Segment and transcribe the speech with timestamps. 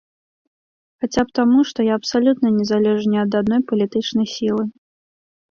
[1.03, 4.63] Хаця б таму, што я абсалютна не залежу ні ад адной палітычнай сілы.